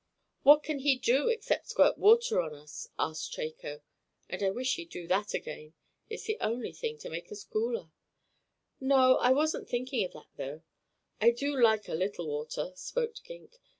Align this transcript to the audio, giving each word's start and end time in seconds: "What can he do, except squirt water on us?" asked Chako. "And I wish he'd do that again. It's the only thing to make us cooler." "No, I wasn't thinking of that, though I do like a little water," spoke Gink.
"What 0.41 0.63
can 0.63 0.79
he 0.79 0.97
do, 0.97 1.27
except 1.27 1.67
squirt 1.69 1.95
water 1.99 2.41
on 2.41 2.55
us?" 2.55 2.87
asked 2.97 3.33
Chako. 3.33 3.83
"And 4.29 4.41
I 4.41 4.49
wish 4.49 4.73
he'd 4.77 4.89
do 4.89 5.05
that 5.05 5.35
again. 5.35 5.75
It's 6.09 6.23
the 6.23 6.39
only 6.39 6.73
thing 6.73 6.97
to 7.01 7.09
make 7.11 7.31
us 7.31 7.43
cooler." 7.43 7.91
"No, 8.79 9.17
I 9.17 9.29
wasn't 9.29 9.69
thinking 9.69 10.03
of 10.03 10.13
that, 10.13 10.25
though 10.37 10.63
I 11.21 11.29
do 11.29 11.55
like 11.55 11.87
a 11.87 11.93
little 11.93 12.25
water," 12.27 12.71
spoke 12.73 13.13
Gink. 13.23 13.59